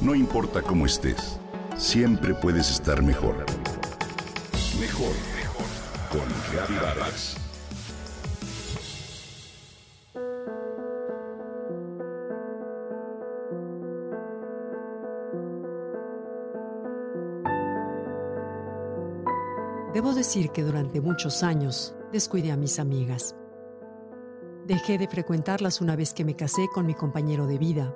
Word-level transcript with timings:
No 0.00 0.14
importa 0.14 0.62
cómo 0.62 0.86
estés, 0.86 1.38
siempre 1.76 2.32
puedes 2.32 2.70
estar 2.70 3.02
mejor. 3.02 3.44
Mejor, 4.80 5.12
mejor. 5.36 5.66
Con 6.10 6.26
Reavivadas. 6.50 7.36
Debo 19.92 20.14
decir 20.14 20.48
que 20.48 20.62
durante 20.62 21.02
muchos 21.02 21.42
años 21.42 21.94
descuidé 22.10 22.52
a 22.52 22.56
mis 22.56 22.78
amigas. 22.78 23.36
Dejé 24.66 24.96
de 24.96 25.08
frecuentarlas 25.08 25.82
una 25.82 25.94
vez 25.94 26.14
que 26.14 26.24
me 26.24 26.36
casé 26.36 26.68
con 26.72 26.86
mi 26.86 26.94
compañero 26.94 27.46
de 27.46 27.58
vida. 27.58 27.94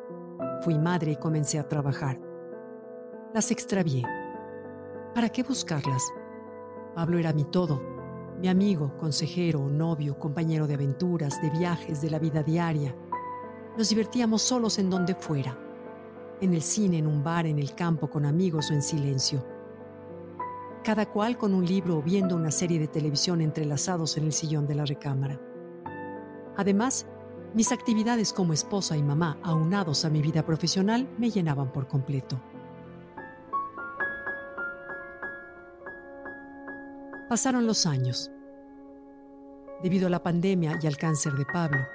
Fui 0.65 0.79
madre 0.79 1.12
y 1.12 1.17
comencé 1.17 1.59
a 1.59 1.69
trabajar. 1.69 2.19
Las 3.35 3.50
extravié. 3.50 4.03
¿Para 5.14 5.29
qué 5.29 5.43
buscarlas? 5.43 6.03
Pablo 6.95 7.18
era 7.18 7.35
mi 7.35 7.45
todo, 7.45 7.82
mi 8.40 8.49
amigo, 8.49 8.96
consejero, 8.96 9.68
novio, 9.68 10.18
compañero 10.18 10.67
de 10.67 10.73
aventuras, 10.73 11.43
de 11.43 11.50
viajes, 11.50 12.00
de 12.00 12.09
la 12.09 12.18
vida 12.18 12.43
diaria. 12.43 12.96
Nos 13.77 13.90
divertíamos 13.90 14.40
solos 14.40 14.79
en 14.79 14.89
donde 14.89 15.14
fuera, 15.14 15.54
en 16.40 16.54
el 16.54 16.63
cine, 16.63 16.96
en 16.96 17.09
un 17.09 17.23
bar, 17.23 17.45
en 17.45 17.59
el 17.59 17.75
campo, 17.75 18.09
con 18.09 18.25
amigos 18.25 18.71
o 18.71 18.73
en 18.73 18.81
silencio. 18.81 19.45
Cada 20.82 21.04
cual 21.04 21.37
con 21.37 21.53
un 21.53 21.67
libro 21.67 21.99
o 21.99 22.03
viendo 22.03 22.37
una 22.37 22.51
serie 22.51 22.79
de 22.79 22.89
televisión 22.89 23.43
entrelazados 23.43 24.17
en 24.17 24.25
el 24.25 24.32
sillón 24.32 24.67
de 24.67 24.76
la 24.76 24.87
recámara. 24.87 25.39
Además, 26.57 27.07
mis 27.54 27.71
actividades 27.71 28.32
como 28.32 28.53
esposa 28.53 28.96
y 28.96 29.03
mamá, 29.03 29.39
aunados 29.43 30.04
a 30.04 30.11
mi 30.11 30.21
vida 30.21 30.45
profesional, 30.45 31.08
me 31.18 31.31
llenaban 31.31 31.72
por 31.72 31.86
completo. 31.86 32.41
Pasaron 37.29 37.67
los 37.67 37.87
años. 37.87 38.31
Debido 39.83 40.09
a 40.09 40.11
la 40.11 40.23
pandemia 40.23 40.79
y 40.83 40.87
al 40.87 40.97
cáncer 40.97 41.34
de 41.34 41.47
Pablo, 41.47 41.87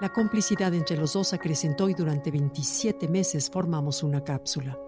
la 0.00 0.08
complicidad 0.08 0.72
entre 0.72 0.96
los 0.96 1.12
dos 1.12 1.32
acrecentó 1.32 1.88
y 1.88 1.94
durante 1.94 2.30
27 2.30 3.08
meses 3.08 3.50
formamos 3.50 4.02
una 4.02 4.24
cápsula. 4.24 4.78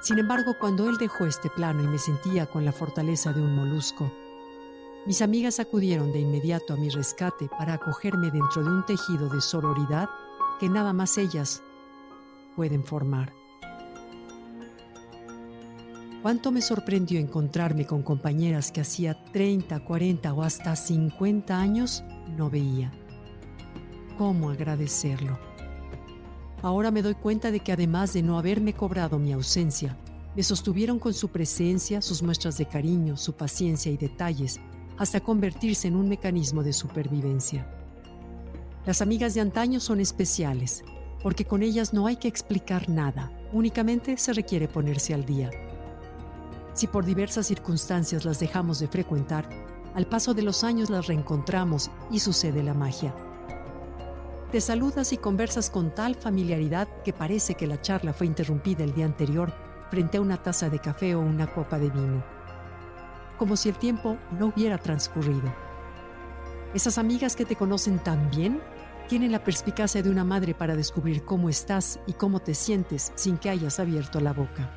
Sin 0.00 0.18
embargo, 0.18 0.56
cuando 0.58 0.88
él 0.88 0.96
dejó 0.96 1.26
este 1.26 1.50
plano 1.50 1.82
y 1.82 1.86
me 1.86 1.98
sentía 1.98 2.46
con 2.46 2.64
la 2.64 2.72
fortaleza 2.72 3.32
de 3.32 3.42
un 3.42 3.54
molusco, 3.54 4.10
mis 5.06 5.22
amigas 5.22 5.60
acudieron 5.60 6.12
de 6.12 6.20
inmediato 6.20 6.74
a 6.74 6.76
mi 6.76 6.90
rescate 6.90 7.48
para 7.48 7.74
acogerme 7.74 8.30
dentro 8.30 8.62
de 8.62 8.68
un 8.68 8.84
tejido 8.84 9.28
de 9.28 9.40
sororidad 9.40 10.08
que 10.58 10.68
nada 10.68 10.92
más 10.92 11.16
ellas 11.16 11.62
pueden 12.54 12.84
formar. 12.84 13.32
Cuánto 16.22 16.52
me 16.52 16.60
sorprendió 16.60 17.18
encontrarme 17.18 17.86
con 17.86 18.02
compañeras 18.02 18.70
que 18.70 18.82
hacía 18.82 19.24
30, 19.32 19.80
40 19.80 20.34
o 20.34 20.42
hasta 20.42 20.76
50 20.76 21.58
años 21.58 22.04
no 22.36 22.50
veía. 22.50 22.92
¿Cómo 24.18 24.50
agradecerlo? 24.50 25.38
Ahora 26.60 26.90
me 26.90 27.00
doy 27.00 27.14
cuenta 27.14 27.50
de 27.50 27.60
que 27.60 27.72
además 27.72 28.12
de 28.12 28.22
no 28.22 28.38
haberme 28.38 28.74
cobrado 28.74 29.18
mi 29.18 29.32
ausencia, 29.32 29.96
me 30.36 30.42
sostuvieron 30.42 30.98
con 30.98 31.14
su 31.14 31.28
presencia, 31.28 32.02
sus 32.02 32.22
muestras 32.22 32.58
de 32.58 32.66
cariño, 32.66 33.16
su 33.16 33.32
paciencia 33.32 33.90
y 33.90 33.96
detalles 33.96 34.60
hasta 35.00 35.20
convertirse 35.20 35.88
en 35.88 35.96
un 35.96 36.10
mecanismo 36.10 36.62
de 36.62 36.74
supervivencia. 36.74 37.66
Las 38.84 39.00
amigas 39.00 39.32
de 39.32 39.40
antaño 39.40 39.80
son 39.80 39.98
especiales, 39.98 40.84
porque 41.22 41.46
con 41.46 41.62
ellas 41.62 41.94
no 41.94 42.06
hay 42.06 42.16
que 42.16 42.28
explicar 42.28 42.90
nada, 42.90 43.32
únicamente 43.50 44.18
se 44.18 44.34
requiere 44.34 44.68
ponerse 44.68 45.14
al 45.14 45.24
día. 45.24 45.48
Si 46.74 46.86
por 46.86 47.06
diversas 47.06 47.46
circunstancias 47.46 48.26
las 48.26 48.40
dejamos 48.40 48.78
de 48.78 48.88
frecuentar, 48.88 49.48
al 49.94 50.06
paso 50.06 50.34
de 50.34 50.42
los 50.42 50.64
años 50.64 50.90
las 50.90 51.06
reencontramos 51.06 51.90
y 52.10 52.20
sucede 52.20 52.62
la 52.62 52.74
magia. 52.74 53.14
Te 54.52 54.60
saludas 54.60 55.14
y 55.14 55.16
conversas 55.16 55.70
con 55.70 55.94
tal 55.94 56.14
familiaridad 56.14 56.88
que 57.04 57.14
parece 57.14 57.54
que 57.54 57.66
la 57.66 57.80
charla 57.80 58.12
fue 58.12 58.26
interrumpida 58.26 58.84
el 58.84 58.92
día 58.92 59.06
anterior 59.06 59.50
frente 59.88 60.18
a 60.18 60.20
una 60.20 60.42
taza 60.42 60.68
de 60.68 60.78
café 60.78 61.14
o 61.14 61.20
una 61.20 61.46
copa 61.46 61.78
de 61.78 61.88
vino 61.88 62.39
como 63.40 63.56
si 63.56 63.70
el 63.70 63.78
tiempo 63.78 64.18
no 64.38 64.48
hubiera 64.48 64.76
transcurrido. 64.76 65.50
Esas 66.74 66.98
amigas 66.98 67.34
que 67.34 67.46
te 67.46 67.56
conocen 67.56 67.98
tan 67.98 68.30
bien 68.30 68.60
tienen 69.08 69.32
la 69.32 69.42
perspicacia 69.42 70.02
de 70.02 70.10
una 70.10 70.24
madre 70.24 70.52
para 70.52 70.76
descubrir 70.76 71.24
cómo 71.24 71.48
estás 71.48 72.00
y 72.06 72.12
cómo 72.12 72.40
te 72.40 72.52
sientes 72.52 73.12
sin 73.14 73.38
que 73.38 73.48
hayas 73.48 73.80
abierto 73.80 74.20
la 74.20 74.34
boca. 74.34 74.70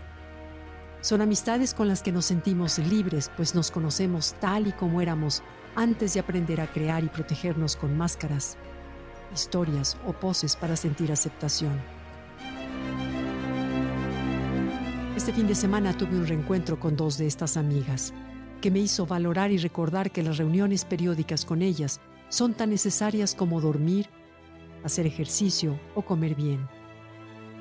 Son 1.01 1.19
amistades 1.19 1.73
con 1.73 1.89
las 1.89 2.01
que 2.01 2.13
nos 2.13 2.23
sentimos 2.23 2.77
libres, 2.77 3.29
pues 3.35 3.53
nos 3.53 3.69
conocemos 3.69 4.33
tal 4.39 4.67
y 4.67 4.71
como 4.71 5.01
éramos 5.01 5.43
antes 5.75 6.13
de 6.13 6.21
aprender 6.21 6.61
a 6.61 6.67
crear 6.67 7.03
y 7.03 7.09
protegernos 7.09 7.75
con 7.75 7.97
máscaras, 7.97 8.55
historias 9.33 9.97
o 10.07 10.13
poses 10.13 10.55
para 10.55 10.77
sentir 10.77 11.11
aceptación. 11.11 11.81
Este 15.17 15.33
fin 15.33 15.47
de 15.47 15.55
semana 15.55 15.97
tuve 15.97 16.15
un 16.15 16.25
reencuentro 16.25 16.79
con 16.79 16.95
dos 16.95 17.17
de 17.17 17.27
estas 17.27 17.57
amigas 17.57 18.13
que 18.63 18.71
me 18.71 18.79
hizo 18.79 19.05
valorar 19.05 19.51
y 19.51 19.57
recordar 19.57 20.09
que 20.09 20.23
las 20.23 20.37
reuniones 20.37 20.85
periódicas 20.85 21.43
con 21.43 21.61
ellas 21.61 21.99
son 22.29 22.53
tan 22.53 22.69
necesarias 22.69 23.35
como 23.35 23.59
dormir, 23.59 24.07
hacer 24.85 25.05
ejercicio 25.05 25.77
o 25.95 26.01
comer 26.01 26.33
bien. 26.33 26.65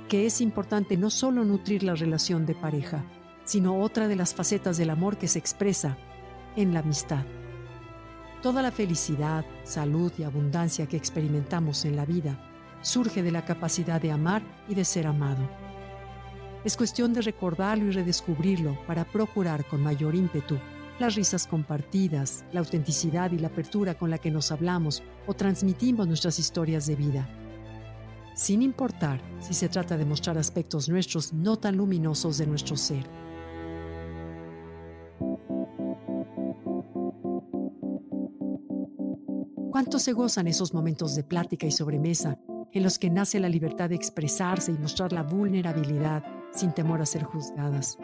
Que 0.09 0.27
es 0.27 0.41
importante 0.41 0.97
no 0.97 1.11
solo 1.11 1.45
nutrir 1.45 1.83
la 1.83 1.97
relación 1.97 2.47
de 2.47 2.55
pareja, 2.55 3.05
sino 3.43 3.81
otra 3.81 4.07
de 4.07 4.15
las 4.15 4.33
facetas 4.33 4.77
del 4.77 4.91
amor 4.91 5.19
que 5.19 5.27
se 5.27 5.41
expresa 5.41 5.99
en 6.55 6.73
la 6.73 6.79
amistad. 6.79 7.25
Toda 8.41 8.63
la 8.63 8.71
felicidad, 8.71 9.45
salud 9.65 10.13
y 10.19 10.23
abundancia 10.23 10.87
que 10.87 10.99
experimentamos 10.99 11.85
en 11.85 11.97
la 11.97 12.07
vida 12.07 12.39
surge 12.81 13.25
de 13.25 13.33
la 13.33 13.45
capacidad 13.45 14.01
de 14.01 14.13
amar 14.13 14.43
y 14.69 14.77
de 14.77 14.85
ser 14.85 15.09
amado. 15.09 15.51
Es 16.63 16.77
cuestión 16.77 17.13
de 17.13 17.23
recordarlo 17.23 17.87
y 17.87 17.91
redescubrirlo 17.91 18.79
para 18.87 19.05
procurar 19.05 19.65
con 19.65 19.83
mayor 19.83 20.15
ímpetu 20.15 20.61
las 20.99 21.15
risas 21.15 21.47
compartidas, 21.47 22.45
la 22.53 22.61
autenticidad 22.61 23.33
y 23.33 23.39
la 23.39 23.49
apertura 23.49 23.95
con 23.95 24.11
la 24.11 24.19
que 24.19 24.31
nos 24.31 24.53
hablamos 24.53 25.03
o 25.27 25.35
transmitimos 25.35 26.07
nuestras 26.07 26.39
historias 26.39 26.87
de 26.87 26.97
vida. 26.97 27.29
Sin 28.35 28.63
importar 28.63 29.21
si 29.41 29.55
se 29.55 29.69
trata 29.69 29.97
de 29.97 30.05
mostrar 30.05 30.39
aspectos 30.39 30.89
nuestros 30.89 31.33
no 31.33 31.57
tan 31.57 31.77
luminosos 31.77 32.39
de 32.39 32.47
nuestro 32.47 32.77
ser. 32.77 33.05
¿Cuánto 39.71 39.99
se 39.99 40.13
gozan 40.13 40.47
esos 40.47 40.75
momentos 40.75 41.15
de 41.15 41.25
plática 41.25 41.67
y 41.67 41.73
sobremesa 41.73 42.39
en 42.73 42.83
los 42.83 42.99
que 42.99 43.11
nace 43.11 43.41
la 43.41 43.49
libertad 43.49 43.89
de 43.89 43.97
expresarse 43.97 44.73
y 44.73 44.79
mostrar 44.79 45.13
la 45.13 45.23
vulnerabilidad 45.23 46.25
sin 46.53 46.73
temor 46.73 47.03
a 47.03 47.07
ser 47.07 47.25
juzgadas? 47.25 47.99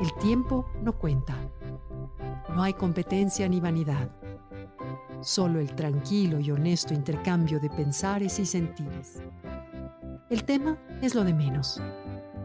El 0.00 0.12
tiempo 0.20 0.66
no 0.82 0.98
cuenta, 0.98 1.36
no 2.54 2.62
hay 2.62 2.74
competencia 2.74 3.48
ni 3.48 3.60
vanidad, 3.60 4.08
solo 5.20 5.58
el 5.58 5.74
tranquilo 5.74 6.38
y 6.38 6.50
honesto 6.50 6.94
intercambio 6.94 7.58
de 7.58 7.68
pensares 7.68 8.38
y 8.38 8.46
sentires. 8.46 9.22
El 10.30 10.44
tema 10.44 10.78
es 11.02 11.14
lo 11.14 11.24
de 11.24 11.34
menos. 11.34 11.80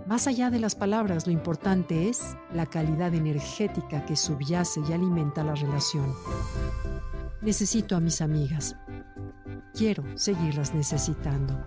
Más 0.07 0.25
allá 0.25 0.49
de 0.49 0.59
las 0.59 0.73
palabras, 0.73 1.27
lo 1.27 1.31
importante 1.31 2.09
es 2.09 2.35
la 2.53 2.65
calidad 2.65 3.13
energética 3.13 4.05
que 4.05 4.15
subyace 4.15 4.81
y 4.89 4.93
alimenta 4.93 5.43
la 5.43 5.53
relación. 5.53 6.11
Necesito 7.41 7.95
a 7.95 7.99
mis 7.99 8.21
amigas. 8.21 8.75
Quiero 9.75 10.03
seguirlas 10.17 10.73
necesitando. 10.73 11.63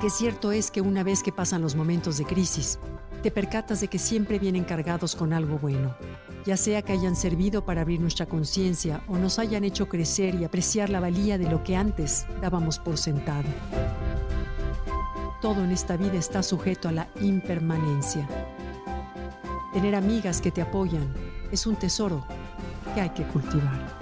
Qué 0.00 0.10
cierto 0.10 0.50
es 0.50 0.72
que 0.72 0.80
una 0.80 1.04
vez 1.04 1.22
que 1.22 1.30
pasan 1.30 1.62
los 1.62 1.76
momentos 1.76 2.18
de 2.18 2.24
crisis, 2.24 2.80
te 3.22 3.30
percatas 3.30 3.80
de 3.80 3.86
que 3.86 4.00
siempre 4.00 4.40
vienen 4.40 4.64
cargados 4.64 5.14
con 5.14 5.32
algo 5.32 5.58
bueno, 5.60 5.94
ya 6.44 6.56
sea 6.56 6.82
que 6.82 6.92
hayan 6.92 7.16
servido 7.16 7.64
para 7.64 7.82
abrir 7.82 8.00
nuestra 8.00 8.26
conciencia 8.26 9.02
o 9.08 9.16
nos 9.16 9.38
hayan 9.38 9.64
hecho 9.64 9.88
crecer 9.88 10.34
y 10.34 10.44
apreciar 10.44 10.90
la 10.90 11.00
valía 11.00 11.38
de 11.38 11.48
lo 11.48 11.62
que 11.62 11.76
antes 11.76 12.26
dábamos 12.40 12.78
por 12.78 12.98
sentado. 12.98 13.48
Todo 15.40 15.64
en 15.64 15.72
esta 15.72 15.96
vida 15.96 16.14
está 16.14 16.42
sujeto 16.42 16.88
a 16.88 16.92
la 16.92 17.08
impermanencia. 17.20 18.28
Tener 19.72 19.94
amigas 19.94 20.40
que 20.40 20.50
te 20.50 20.62
apoyan 20.62 21.12
es 21.50 21.66
un 21.66 21.76
tesoro 21.76 22.24
que 22.94 23.00
hay 23.00 23.10
que 23.10 23.24
cultivar. 23.24 24.01